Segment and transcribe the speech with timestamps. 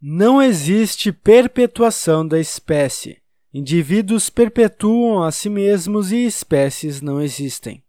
[0.00, 3.18] Não existe perpetuação da espécie.
[3.52, 7.82] Indivíduos perpetuam a si mesmos e espécies não existem.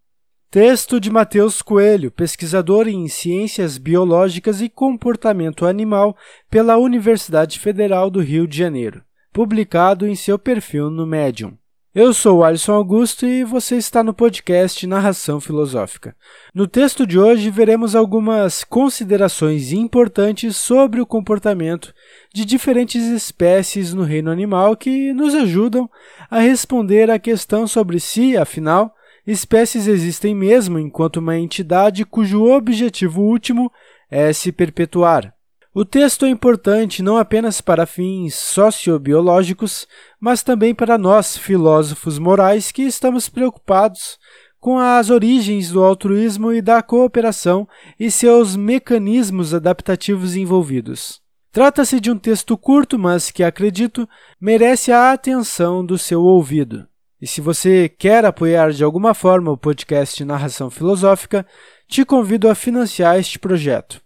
[0.50, 6.18] Texto de Matheus Coelho, pesquisador em Ciências Biológicas e Comportamento Animal
[6.50, 11.56] pela Universidade Federal do Rio de Janeiro, publicado em seu perfil no Medium.
[11.94, 16.16] Eu sou Alisson Augusto e você está no podcast Narração Filosófica.
[16.54, 21.92] No texto de hoje, veremos algumas considerações importantes sobre o comportamento
[22.32, 25.90] de diferentes espécies no reino animal que nos ajudam
[26.30, 28.94] a responder à questão sobre se, afinal,
[29.26, 33.72] espécies existem mesmo enquanto uma entidade cujo objetivo último
[34.12, 35.34] é se perpetuar.
[35.72, 39.88] O texto é importante não apenas para fins sociobiológicos,
[40.20, 44.18] mas também para nós, filósofos morais, que estamos preocupados
[44.60, 47.68] com as origens do altruísmo e da cooperação
[48.00, 51.22] e seus mecanismos adaptativos envolvidos.
[51.52, 54.10] Trata-se de um texto curto, mas que acredito
[54.42, 56.88] merece a atenção do seu ouvido.
[57.22, 61.46] E se você quer apoiar de alguma forma o podcast Narração Filosófica,
[61.88, 64.02] te convido a financiar este projeto.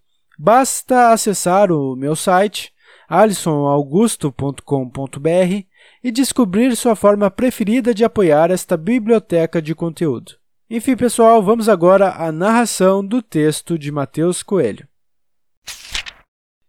[0.45, 2.73] Basta acessar o meu site
[3.07, 5.63] alisonaugusto.com.br
[6.03, 10.33] e descobrir sua forma preferida de apoiar esta biblioteca de conteúdo.
[10.69, 14.85] Enfim, pessoal, vamos agora à narração do texto de Mateus Coelho.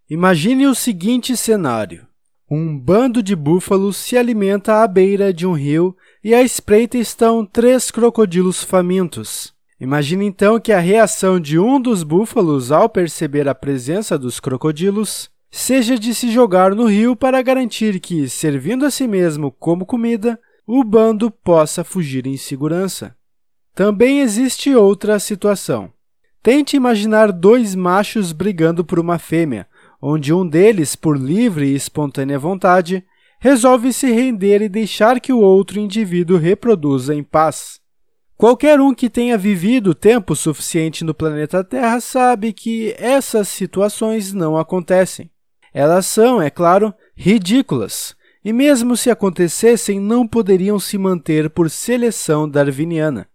[0.09, 2.07] Imagine o seguinte cenário.
[2.49, 7.45] Um bando de búfalos se alimenta à beira de um rio e à espreita estão
[7.45, 9.53] três crocodilos famintos.
[9.85, 15.29] Imagine então que a reação de um dos búfalos ao perceber a presença dos crocodilos
[15.51, 20.41] seja de se jogar no rio para garantir que, servindo a si mesmo como comida,
[20.67, 23.15] o bando possa fugir em segurança.
[23.75, 25.93] Também existe outra situação.
[26.43, 29.67] Tente imaginar dois machos brigando por uma fêmea,
[30.01, 33.05] onde um deles, por livre e espontânea vontade,
[33.39, 37.84] resolve se render e deixar que o outro indivíduo reproduza em paz.
[38.37, 44.57] Qualquer um que tenha vivido tempo suficiente no planeta Terra sabe que essas situações não
[44.57, 45.31] acontecem.
[45.73, 52.49] Elas são, é claro, ridículas, e mesmo se acontecessem, não poderiam se manter por seleção
[52.49, 53.29] darwiniana.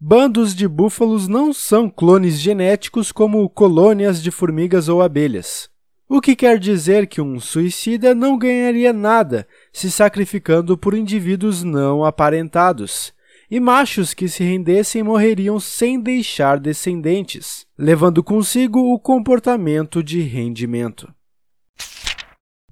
[0.00, 5.68] Bandos de búfalos não são clones genéticos como colônias de formigas ou abelhas.
[6.08, 12.04] O que quer dizer que um suicida não ganharia nada se sacrificando por indivíduos não
[12.04, 13.13] aparentados
[13.54, 21.08] e machos que se rendessem morreriam sem deixar descendentes, levando consigo o comportamento de rendimento.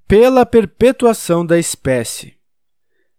[0.09, 2.35] Pela perpetuação da espécie.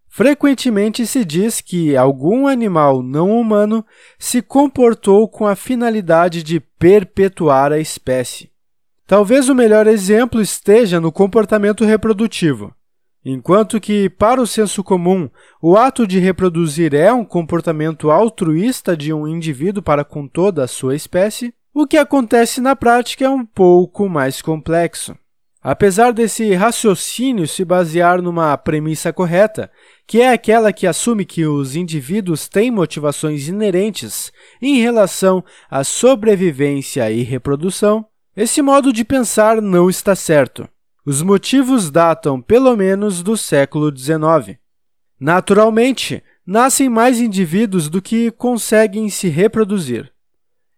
[0.09, 3.85] Frequentemente se diz que algum animal não humano
[4.19, 8.52] se comportou com a finalidade de perpetuar a espécie.
[9.07, 12.75] Talvez o melhor exemplo esteja no comportamento reprodutivo.
[13.25, 15.29] Enquanto que, para o senso comum,
[15.61, 20.67] o ato de reproduzir é um comportamento altruísta de um indivíduo para com toda a
[20.67, 25.16] sua espécie, o que acontece na prática é um pouco mais complexo.
[25.63, 29.72] Apesar desse raciocínio se basear numa premissa correta,
[30.05, 35.41] que é aquela que assume que os indivíduos têm motivações inerentes em relação
[35.72, 38.05] à sobrevivência e reprodução,
[38.35, 40.67] esse modo de pensar não está certo.
[41.06, 44.58] Os motivos datam pelo menos do século XIX.
[45.19, 50.12] Naturalmente, nascem mais indivíduos do que conseguem se reproduzir.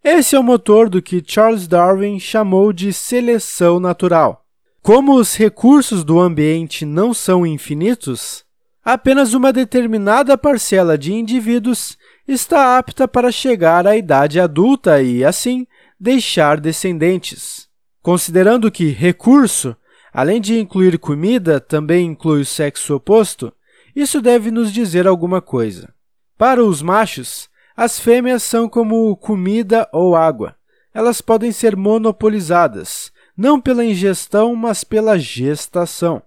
[0.04, 4.46] Esse é o motor do que Charles Darwin chamou de seleção natural.
[4.82, 8.46] Como os recursos do ambiente não são infinitos,
[8.84, 11.98] apenas uma determinada parcela de indivíduos
[12.28, 15.68] está apta para chegar à idade adulta e, assim,
[16.00, 17.68] deixar descendentes.
[18.02, 19.76] Considerando que recurso
[20.16, 23.52] Além de incluir comida, também inclui o sexo oposto,
[23.94, 25.94] isso deve nos dizer alguma coisa.
[26.38, 30.56] Para os machos, as fêmeas são como comida ou água.
[30.94, 36.24] Elas podem ser monopolizadas, não pela ingestão, mas pela gestação.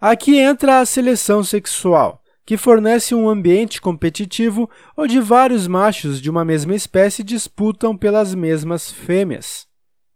[0.00, 6.42] Aqui entra a seleção sexual, que fornece um ambiente competitivo onde vários machos de uma
[6.42, 9.66] mesma espécie disputam pelas mesmas fêmeas.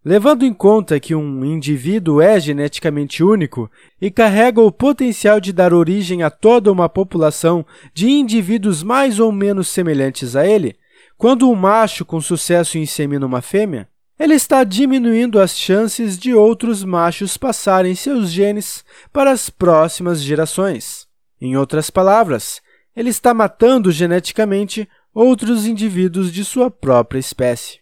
[0.02, 3.70] Levando em conta que um indivíduo é geneticamente único
[4.00, 9.30] e carrega o potencial de dar origem a toda uma população de indivíduos mais ou
[9.30, 10.74] menos semelhantes a ele,
[11.18, 13.86] quando um macho com sucesso insemina uma fêmea,
[14.18, 18.82] ele está diminuindo as chances de outros machos passarem seus genes
[19.12, 21.06] para as próximas gerações.
[21.38, 22.62] Em outras palavras,
[22.96, 27.79] ele está matando geneticamente outros indivíduos de sua própria espécie.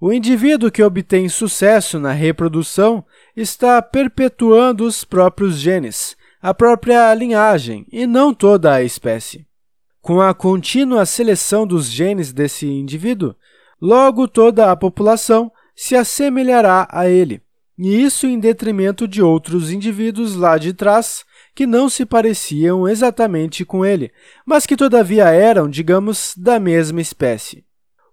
[0.00, 3.04] O indivíduo que obtém sucesso na reprodução
[3.36, 9.44] está perpetuando os próprios genes, a própria linhagem e não toda a espécie.
[10.00, 13.34] Com a contínua seleção dos genes desse indivíduo,
[13.82, 17.42] logo toda a população se assemelhará a ele,
[17.76, 21.24] e isso em detrimento de outros indivíduos lá de trás
[21.56, 24.12] que não se pareciam exatamente com ele,
[24.46, 27.67] mas que todavia eram, digamos, da mesma espécie.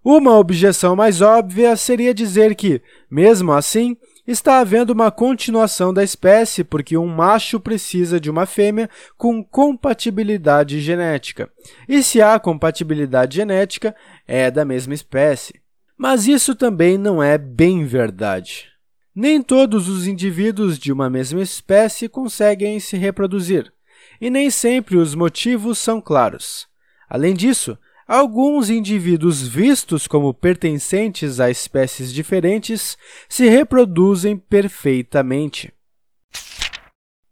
[0.08, 2.80] Uma objeção mais óbvia seria dizer que,
[3.10, 8.88] mesmo assim, está havendo uma continuação da espécie porque um macho precisa de uma fêmea
[9.16, 11.50] com compatibilidade genética.
[11.88, 13.96] E se há compatibilidade genética,
[14.28, 15.60] é da mesma espécie.
[15.98, 18.68] Mas isso também não é bem verdade.
[19.12, 23.72] Nem todos os indivíduos de uma mesma espécie conseguem se reproduzir,
[24.20, 26.68] e nem sempre os motivos são claros.
[27.10, 27.76] Além disso,
[28.06, 32.96] alguns indivíduos vistos como pertencentes a espécies diferentes
[33.28, 35.72] se reproduzem perfeitamente.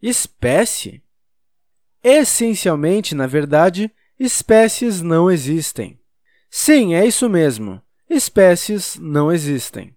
[0.02, 1.02] Espécie?
[2.02, 5.98] Essencialmente, na verdade, espécies não existem.
[6.50, 7.80] Sim, é isso mesmo.
[8.08, 9.96] Espécies não existem.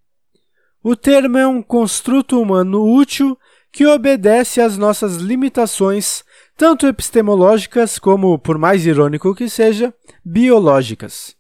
[0.82, 3.38] O termo é um construto humano útil
[3.72, 6.24] que obedece às nossas limitações
[6.58, 9.94] tanto epistemológicas como, por mais irônico que seja,
[10.26, 11.36] biológicas.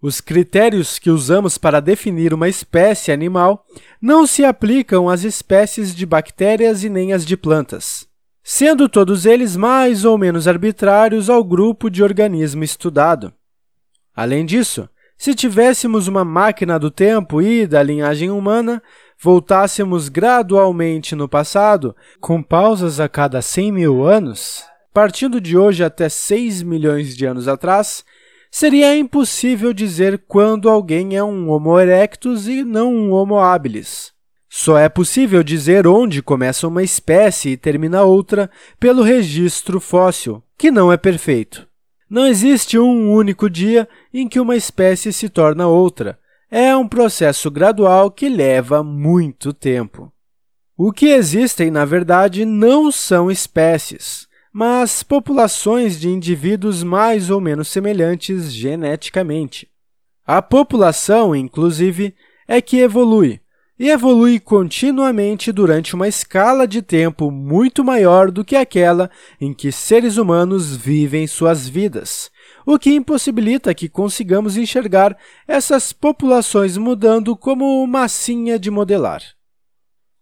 [0.00, 3.66] Os critérios que usamos para definir uma espécie animal
[4.00, 8.06] não se aplicam às espécies de bactérias e nem às de plantas,
[8.42, 13.34] sendo todos eles mais ou menos arbitrários ao grupo de organismo estudado.
[14.14, 14.88] Além disso,
[15.18, 18.82] se tivéssemos uma máquina do tempo e da linhagem humana,
[19.22, 24.64] voltássemos gradualmente no passado, com pausas a cada 100 mil anos,
[24.94, 28.02] partindo de hoje até 6 milhões de anos atrás,
[28.50, 34.12] seria impossível dizer quando alguém é um Homo erectus e não um Homo habilis.
[34.48, 38.50] Só é possível dizer onde começa uma espécie e termina outra
[38.80, 41.68] pelo registro fóssil, que não é perfeito.
[42.08, 46.18] Não existe um único dia em que uma espécie se torna outra.
[46.50, 50.12] É um processo gradual que leva muito tempo.
[50.76, 57.68] O que existem, na verdade, não são espécies, mas populações de indivíduos mais ou menos
[57.68, 59.68] semelhantes geneticamente.
[60.26, 62.14] A população, inclusive,
[62.48, 63.40] é que evolui,
[63.78, 69.08] e evolui continuamente durante uma escala de tempo muito maior do que aquela
[69.40, 72.28] em que seres humanos vivem suas vidas,
[72.72, 79.22] o que impossibilita que consigamos enxergar essas populações mudando como massinha de modelar.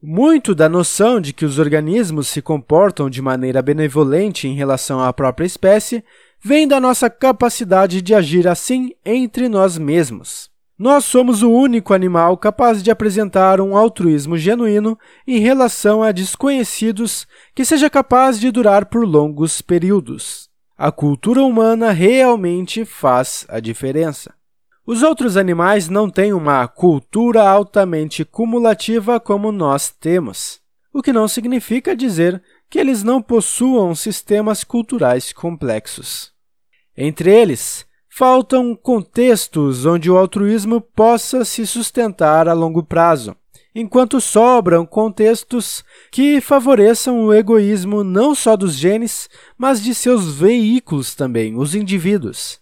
[0.03, 5.13] Muito da noção de que os organismos se comportam de maneira benevolente em relação à
[5.13, 6.03] própria espécie
[6.41, 10.49] vem da nossa capacidade de agir assim entre nós mesmos.
[10.79, 14.97] Nós somos o único animal capaz de apresentar um altruísmo genuíno
[15.27, 20.49] em relação a desconhecidos que seja capaz de durar por longos períodos.
[20.79, 24.33] A cultura humana realmente faz a diferença.
[24.87, 30.61] Os outros animais não têm uma cultura altamente cumulativa como nós temos,
[30.95, 32.41] o que não significa dizer
[32.71, 36.33] que eles não possuam sistemas culturais complexos.
[36.97, 37.87] Entre eles,
[38.19, 43.37] Faltam contextos onde o altruísmo possa se sustentar a longo prazo,
[43.81, 51.15] enquanto sobram contextos que favoreçam o egoísmo não só dos genes, mas de seus veículos
[51.15, 52.61] também, os indivíduos.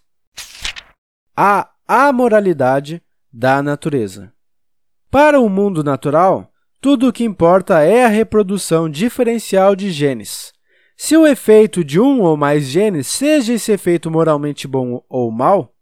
[1.35, 3.01] A amoralidade
[3.33, 4.31] da natureza.
[5.09, 10.53] Para o mundo natural, tudo o que importa é a reprodução diferencial de genes,
[10.95, 15.73] se o efeito de um ou mais genes, seja esse efeito moralmente bom ou mal,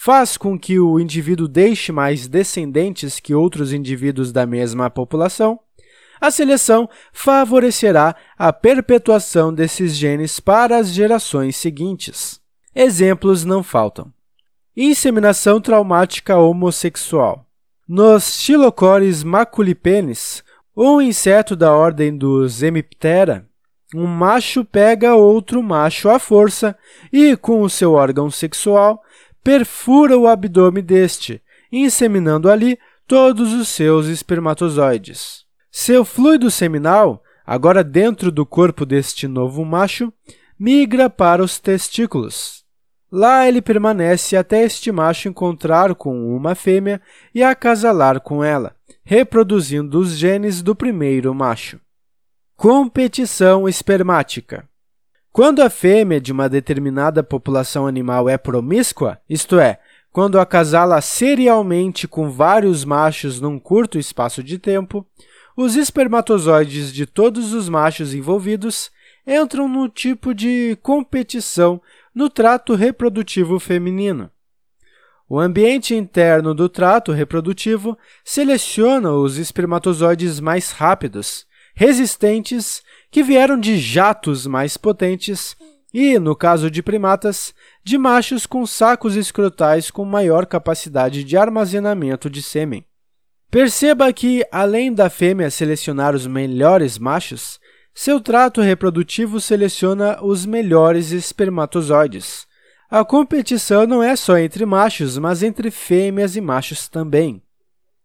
[0.00, 5.58] faz com que o indivíduo deixe mais descendentes que outros indivíduos da mesma população,
[6.20, 12.40] a seleção favorecerá a perpetuação desses genes para as gerações seguintes.
[12.72, 14.12] Exemplos não faltam.
[14.76, 17.44] Inseminação traumática homossexual.
[17.88, 20.44] Nos Xilocores maculipenes,
[20.76, 23.48] um inseto da ordem dos Hemiptera,
[23.92, 26.76] um macho pega outro macho à força
[27.12, 29.02] e, com o seu órgão sexual,
[29.42, 35.44] perfura o abdômen deste, inseminando ali todos os seus espermatozoides.
[35.70, 40.12] Seu fluido seminal, agora dentro do corpo deste novo macho,
[40.58, 42.64] migra para os testículos.
[43.10, 47.00] Lá ele permanece até este macho encontrar com uma fêmea
[47.34, 51.80] e acasalar com ela, reproduzindo os genes do primeiro macho.
[52.54, 54.68] Competição espermática.
[55.38, 59.78] Quando a fêmea de uma determinada população animal é promíscua, isto é,
[60.10, 65.06] quando acasala serialmente com vários machos num curto espaço de tempo,
[65.56, 68.90] os espermatozoides de todos os machos envolvidos
[69.24, 71.80] entram no tipo de competição
[72.12, 74.32] no trato reprodutivo feminino.
[75.28, 83.78] O ambiente interno do trato reprodutivo seleciona os espermatozoides mais rápidos, resistentes, que vieram de
[83.78, 85.56] jatos mais potentes
[85.92, 92.28] e, no caso de primatas, de machos com sacos escrotais com maior capacidade de armazenamento
[92.28, 92.84] de sêmen.
[93.50, 97.58] Perceba que, além da fêmea selecionar os melhores machos,
[97.94, 102.46] seu trato reprodutivo seleciona os melhores espermatozoides.
[102.90, 107.42] A competição não é só entre machos, mas entre fêmeas e machos também.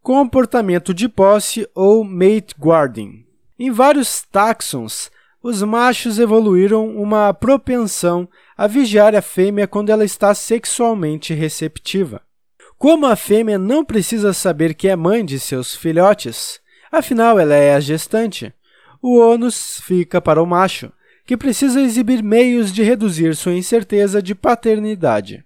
[0.02, 3.26] Comportamento de posse ou mate guarding.
[3.66, 5.10] Em vários táxons,
[5.42, 8.28] os machos evoluíram uma propensão
[8.58, 12.22] a vigiar a fêmea quando ela está sexualmente receptiva.
[12.78, 16.60] Como a fêmea não precisa saber que é mãe de seus filhotes,
[16.92, 18.54] afinal ela é a gestante,
[19.02, 20.92] o ônus fica para o macho,
[21.26, 25.42] que precisa exibir meios de reduzir sua incerteza de paternidade.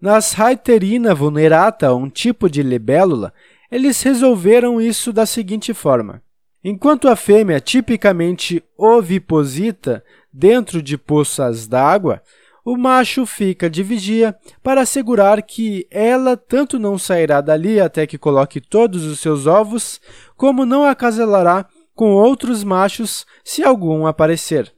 [0.00, 3.32] Nas Haiterina vulnerata, um tipo de libélula,
[3.70, 6.20] eles resolveram isso da seguinte forma.
[6.62, 12.22] Enquanto a fêmea tipicamente oviposita dentro de poças d'água,
[12.62, 18.18] o macho fica de vigia para assegurar que ela tanto não sairá dali até que
[18.18, 20.00] coloque todos os seus ovos,
[20.36, 24.72] como não acasalará com outros machos se algum aparecer.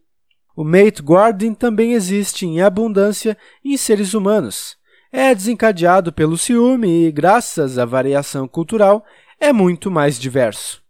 [0.55, 4.77] O mate guarding também existe em abundância em seres humanos.
[5.11, 9.05] É desencadeado pelo ciúme e, graças à variação cultural,
[9.41, 10.82] é muito mais diverso.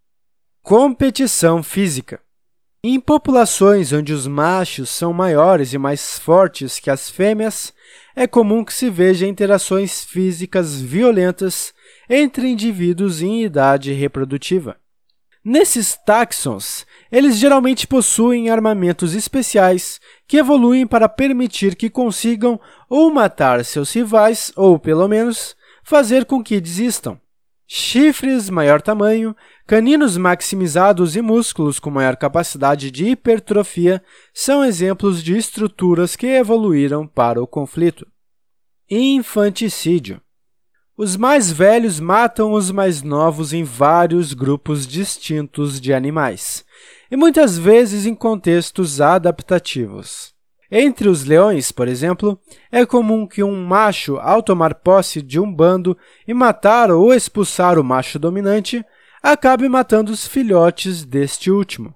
[0.65, 2.21] Competição física.
[2.85, 7.75] Em populações onde os machos são maiores e mais fortes que as fêmeas,
[8.15, 11.75] é comum que se veja interações físicas violentas
[12.09, 14.77] entre indivíduos em idade reprodutiva.
[15.45, 23.65] Nesses táxons, eles geralmente possuem armamentos especiais que evoluem para permitir que consigam ou matar
[23.65, 27.21] seus rivais ou, pelo menos, fazer com que desistam.
[27.75, 29.35] Chifres maior tamanho,
[29.67, 37.07] caninos maximizados e músculos com maior capacidade de hipertrofia são exemplos de estruturas que evoluíram
[37.07, 38.07] para o conflito.
[38.91, 40.21] Infanticídio.
[40.99, 46.67] Os mais velhos matam os mais novos em vários grupos distintos de animais,
[47.11, 50.35] e muitas vezes em contextos adaptativos.
[50.75, 55.53] Entre os leões, por exemplo, é comum que um macho, ao tomar posse de um
[55.53, 55.95] bando
[56.27, 58.83] e matar ou expulsar o macho dominante,
[59.23, 61.95] acabe matando os filhotes deste último.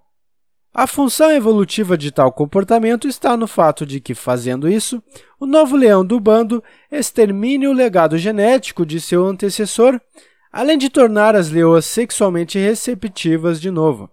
[0.74, 5.02] A função evolutiva de tal comportamento está no fato de que, fazendo isso,
[5.40, 9.98] o novo leão do bando extermine o legado genético de seu antecessor,
[10.52, 14.10] além de tornar as leoas sexualmente receptivas de novo.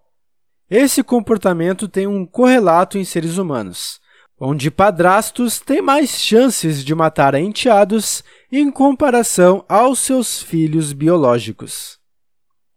[0.69, 4.01] Esse comportamento tem um correlato em seres humanos
[4.39, 11.99] onde padrastos têm mais chances de matar enteados em comparação aos seus filhos biológicos.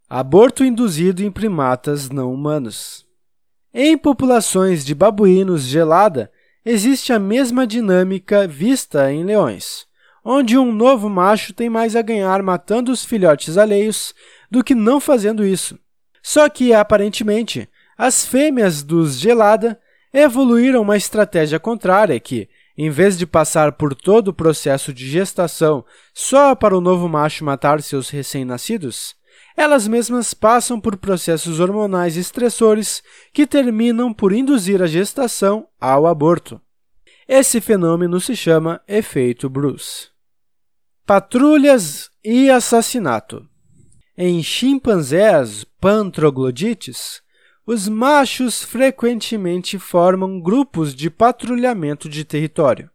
[0.09, 3.05] Aborto induzido em primatas não humanos.
[3.75, 6.31] Em populações de babuínos gelada,
[6.65, 9.87] existe a mesma dinâmica vista em leões,
[10.25, 14.15] onde um novo macho tem mais a ganhar matando os filhotes alheios
[14.51, 15.79] do que não fazendo isso.
[16.23, 19.79] Só que, aparentemente, as fêmeas dos gelada
[20.17, 25.85] evoluíram uma estratégia contrária que, em vez de passar por todo o processo de gestação
[26.15, 29.15] só para o novo macho matar seus recém-nascidos,
[29.55, 36.61] elas mesmas passam por processos hormonais estressores que terminam por induzir a gestação ao aborto.
[37.29, 40.09] Esse fenômeno se chama efeito Bruce.
[41.05, 43.47] Patrulhas e assassinato.
[44.17, 47.21] Em chimpanzés pantroglodites,
[47.67, 52.89] os machos frequentemente formam grupos de patrulhamento de território.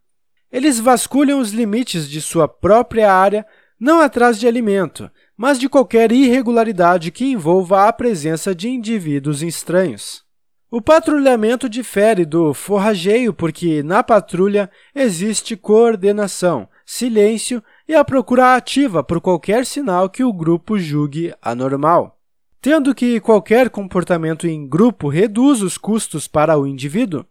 [0.50, 3.46] Eles vasculham os limites de sua própria área
[3.78, 10.24] não atrás de alimento, mas de qualquer irregularidade que envolva a presença de indivíduos estranhos.
[10.70, 19.04] O patrulhamento difere do forrageio porque, na patrulha, existe coordenação, silêncio e a procura ativa
[19.04, 22.21] por qualquer sinal que o grupo julgue anormal.
[22.62, 27.26] Tendo que qualquer comportamento em grupo reduz os custos para o indivíduo,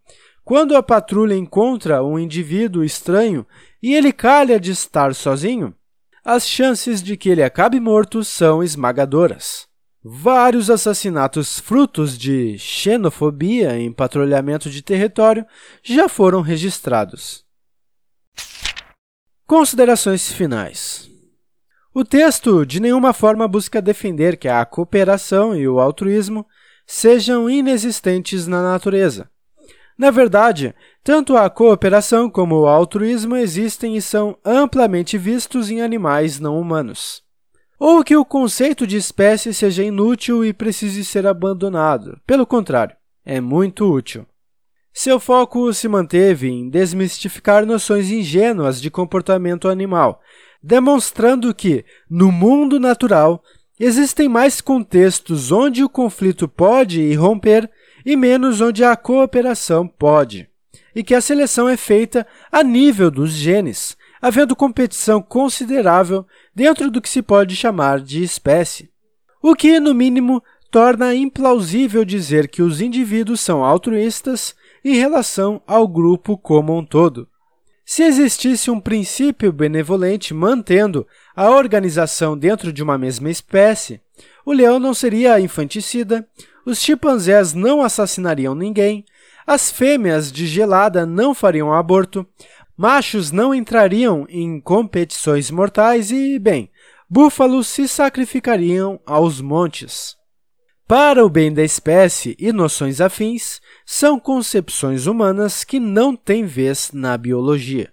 [0.45, 3.47] quando a patrulha encontra um indivíduo estranho
[3.81, 5.73] e ele calha de estar sozinho,
[6.25, 9.69] as chances de que ele acabe morto são esmagadoras.
[10.03, 15.47] Vários assassinatos frutos de xenofobia em patrulhamento de território
[15.83, 17.45] já foram registrados.
[19.47, 21.10] Considerações finais.
[21.92, 26.47] O texto de nenhuma forma busca defender que a cooperação e o altruísmo
[26.87, 29.28] sejam inexistentes na natureza.
[29.99, 36.38] Na verdade, tanto a cooperação como o altruísmo existem e são amplamente vistos em animais
[36.38, 37.23] não humanos.
[37.78, 42.20] Ou que o conceito de espécie seja inútil e precise ser abandonado.
[42.25, 44.25] Pelo contrário, é muito útil.
[44.92, 50.20] Seu foco se manteve em desmistificar noções ingênuas de comportamento animal,
[50.62, 53.43] demonstrando que, no mundo natural,
[53.79, 57.71] existem mais contextos onde o conflito pode irromper
[58.05, 60.49] e menos onde a cooperação pode,
[60.95, 67.00] e que a seleção é feita a nível dos genes, havendo competição considerável dentro do
[67.00, 68.90] que se pode chamar de espécie.
[69.43, 75.88] O que, no mínimo, torna implausível dizer que os indivíduos são altruístas em relação ao
[75.88, 77.26] grupo como um todo.
[77.92, 81.04] Se existisse um princípio benevolente mantendo
[81.35, 84.00] a organização dentro de uma mesma espécie,
[84.47, 86.25] o leão não seria infanticida,
[86.64, 89.04] os chimpanzés não assassinariam ninguém,
[89.44, 92.25] as fêmeas de gelada não fariam aborto,
[92.76, 96.70] machos não entrariam em competições mortais e, bem,
[97.09, 100.20] búfalos se sacrificariam aos montes.
[100.90, 106.90] Para o bem da espécie e noções afins, são concepções humanas que não têm vez
[106.92, 107.92] na biologia.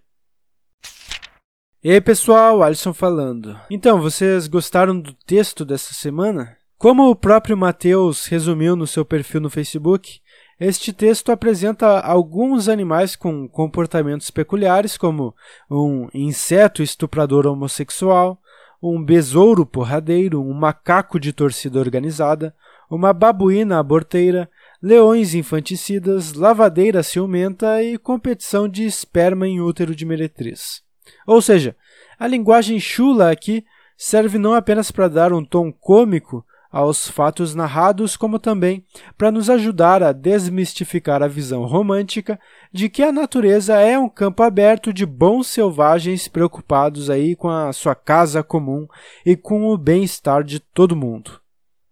[1.83, 3.55] E aí, pessoal, Alisson falando.
[3.69, 6.57] Então, vocês gostaram do texto dessa semana?
[6.75, 10.19] Como o próprio Matheus resumiu no seu perfil no Facebook,
[10.59, 15.35] este texto apresenta alguns animais com comportamentos peculiares, como
[15.69, 18.41] um inseto estuprador homossexual,
[18.81, 22.55] um besouro porradeiro, um macaco de torcida organizada,
[22.89, 24.49] uma babuína aborteira,
[24.81, 30.81] leões infanticidas, lavadeira ciumenta e competição de esperma em útero de meretriz.
[31.25, 31.75] Ou seja,
[32.19, 33.65] a linguagem chula aqui
[33.97, 38.85] serve não apenas para dar um tom cômico aos fatos narrados, como também
[39.17, 42.39] para nos ajudar a desmistificar a visão romântica
[42.71, 47.71] de que a natureza é um campo aberto de bons selvagens preocupados aí com a
[47.73, 48.87] sua casa comum
[49.25, 51.39] e com o bem-estar de todo mundo.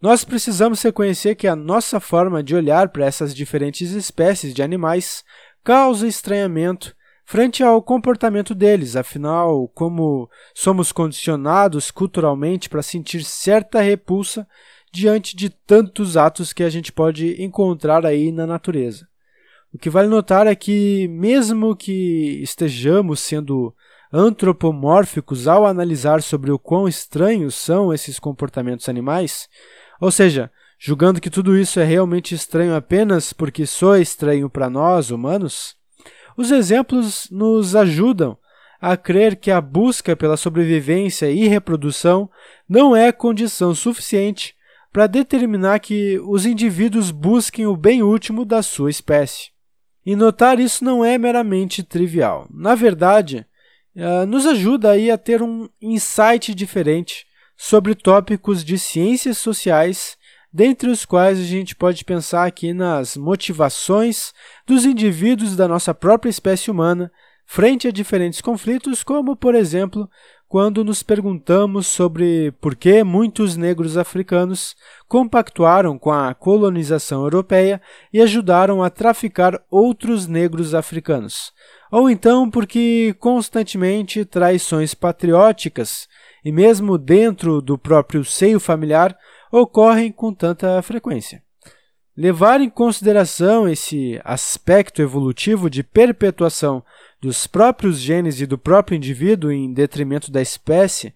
[0.06, 5.26] Nós precisamos reconhecer que a nossa forma de olhar para essas diferentes espécies de animais
[5.64, 14.48] causa estranhamento frente ao comportamento deles, afinal, como somos condicionados culturalmente para sentir certa repulsa
[14.94, 19.08] diante de tantos atos que a gente pode encontrar aí na natureza.
[19.74, 23.74] O que vale notar é que, mesmo que estejamos sendo
[24.14, 29.50] antropomórficos ao analisar sobre o quão estranhos são esses comportamentos animais,
[30.00, 35.12] ou seja, julgando que tudo isso é realmente estranho apenas porque soa estranho para nós,
[35.12, 35.76] humanos,
[36.38, 38.38] os exemplos nos ajudam
[38.80, 42.30] a crer que a busca pela sobrevivência e reprodução
[42.68, 44.56] não é condição suficiente
[44.92, 49.50] para determinar que os indivíduos busquem o bem último da sua espécie.
[50.06, 52.48] E notar isso não é meramente trivial.
[52.50, 53.46] Na verdade,
[53.96, 57.26] uh, nos ajuda aí a ter um insight diferente
[57.58, 60.18] sobre tópicos de ciências sociais,
[60.52, 64.34] dentre os quais a gente pode pensar aqui nas motivações
[64.66, 67.12] dos indivíduos da nossa própria espécie humana
[67.46, 70.10] frente a diferentes conflitos, como, por exemplo,
[70.48, 74.76] quando nos perguntamos sobre por que muitos negros africanos
[75.08, 77.82] compactuaram com a colonização europeia
[78.14, 81.52] e ajudaram a traficar outros negros africanos,
[81.92, 86.08] ou então porque constantemente traições patrióticas
[86.46, 89.18] e mesmo dentro do próprio seio familiar
[89.52, 91.42] ocorrem com tanta frequência.
[92.16, 96.84] Levar em consideração esse aspecto evolutivo de perpetuação
[97.20, 101.14] dos próprios genes e do próprio indivíduo em detrimento da espécie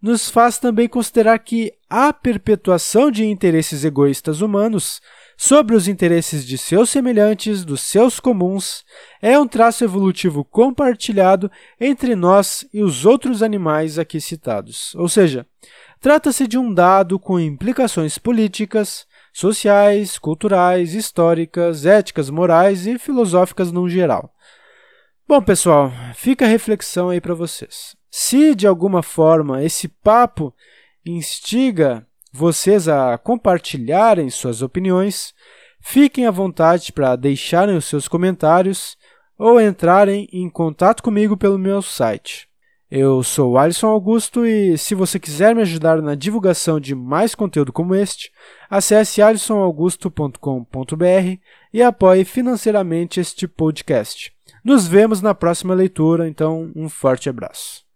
[0.00, 5.02] nos faz também considerar que a perpetuação de interesses egoístas humanos
[5.42, 8.84] sobre os interesses de seus semelhantes, dos seus comuns,
[9.22, 11.50] é um traço evolutivo compartilhado
[11.80, 14.94] entre nós e os outros animais aqui citados.
[14.96, 15.46] Ou seja,
[15.98, 23.88] trata-se de um dado com implicações políticas, sociais, culturais, históricas, éticas, morais e filosóficas no
[23.88, 24.34] geral.
[25.26, 27.96] Bom, pessoal, fica a reflexão aí para vocês.
[28.10, 30.54] Se de alguma forma esse papo
[31.02, 35.34] instiga vocês a compartilharem suas opiniões,
[35.80, 38.96] fiquem à vontade para deixarem os seus comentários
[39.38, 42.48] ou entrarem em contato comigo pelo meu site.
[42.90, 47.72] Eu sou Alisson Augusto e se você quiser me ajudar na divulgação de mais conteúdo
[47.72, 48.32] como este,
[48.68, 51.38] acesse alisonaugusto.com.br
[51.72, 54.32] e apoie financeiramente este podcast.
[54.64, 57.89] Nos vemos na próxima leitura, então um forte abraço.